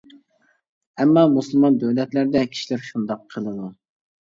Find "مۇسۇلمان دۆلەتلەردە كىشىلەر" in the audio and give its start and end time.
1.35-2.83